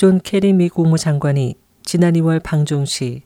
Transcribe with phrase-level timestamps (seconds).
[0.00, 3.20] 존 케리 미 국무장관이 지난 2월 방중시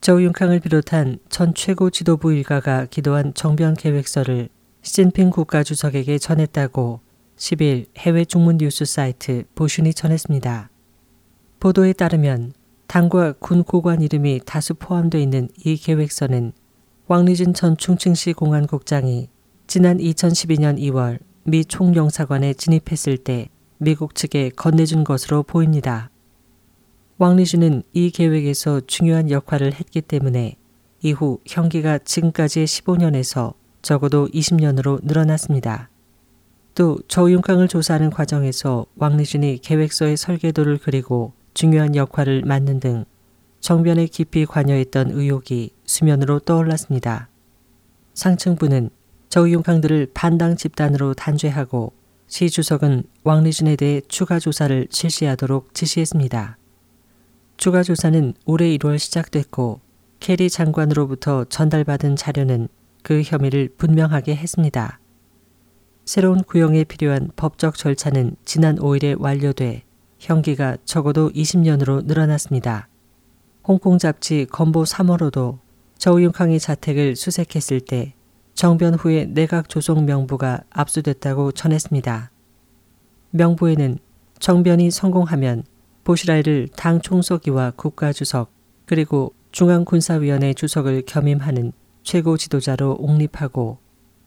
[0.00, 4.48] 저우융캉을 비롯한 전 최고 지도부 일가가 기도한 정변 계획서를
[4.82, 7.00] 시진핑 국가주석에게 전했다고
[7.36, 10.70] 10일 해외 중문 뉴스 사이트 보쉰이 전했습니다.
[11.58, 12.52] 보도에 따르면
[12.86, 16.52] 당과 군 고관 이름이 다수 포함되어 있는 이 계획서는
[17.08, 19.30] 왕리준 전 충칭시 공안국장이
[19.66, 26.09] 지난 2012년 2월 미 총영사관에 진입했을 때 미국 측에 건네준 것으로 보입니다.
[27.20, 30.56] 왕리준은 이 계획에서 중요한 역할을 했기 때문에
[31.02, 33.52] 이후 형기가 지금까지의 15년에서
[33.82, 35.90] 적어도 20년으로 늘어났습니다.
[36.74, 43.04] 또 저윤캉을 조사하는 과정에서 왕리준이 계획서의 설계도를 그리고 중요한 역할을 맡는 등
[43.60, 47.28] 정변에 깊이 관여했던 의혹이 수면으로 떠올랐습니다.
[48.14, 48.88] 상층부는
[49.28, 51.92] 저우융캉 등을 반당 집단으로 단죄하고
[52.28, 56.56] 시 주석은 왕리준에 대해 추가 조사를 실시하도록 지시했습니다.
[57.60, 59.80] 추가 조사는 올해 1월 시작됐고
[60.18, 62.68] 케리 장관으로부터 전달받은 자료는
[63.02, 64.98] 그 혐의를 분명하게 했습니다.
[66.06, 69.82] 새로운 구형에 필요한 법적 절차는 지난 5일에 완료돼
[70.18, 72.88] 형기가 적어도 20년으로 늘어났습니다.
[73.62, 75.58] 홍콩 잡지 건보 3호로도
[75.98, 78.14] 저우융캉의 자택을 수색했을 때
[78.54, 82.30] 정변 후에 내각 조속 명부가 압수됐다고 전했습니다.
[83.32, 83.98] 명부에는
[84.38, 85.64] 정변이 성공하면
[86.04, 88.50] 보시라이를 당 총서기와 국가주석
[88.86, 93.78] 그리고 중앙군사위원회 주석을 겸임하는 최고 지도자로 옹립하고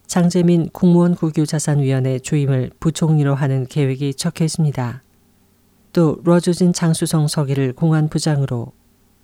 [0.05, 5.03] 장재민 국무원 국유자산위원회 주임을 부총리로 하는 계획이 적혀 있습니다.
[5.93, 8.73] 또 러주진 장수성 서기를 공안부장으로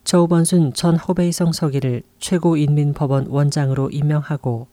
[0.03, 4.67] 저우번순 전 허베이성 서기를 최고인민법원 원장으로 임명하고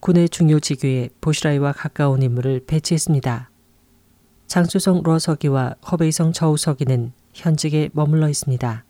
[0.00, 3.50] 군의 중요 직위에 보시라이와 가까운 인물을 배치했습니다.
[4.46, 8.84] 장수성 러 서기와 허베이성 저우 서기는 현직에 머물러 있습니다.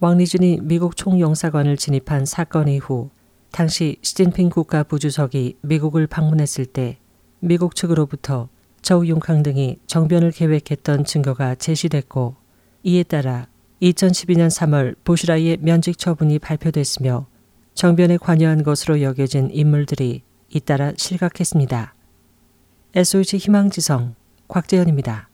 [0.00, 3.10] 왕리준이 미국 총영사관을 진입한 사건 이후
[3.50, 6.98] 당시 시진핑 국가 부주석이 미국을 방문했을 때
[7.40, 8.48] 미국 측으로부터
[8.82, 12.36] 저우융캉 등이 정변을 계획했던 증거가 제시됐고
[12.82, 13.46] 이에 따라
[13.80, 17.26] 2012년 3월 보시라이의 면직 처분이 발표됐으며
[17.74, 21.94] 정변에 관여한 것으로 여겨진 인물들이 잇따라 실각했습니다.
[22.94, 24.14] SOH 희망지성
[24.48, 25.28] 곽재현입니다.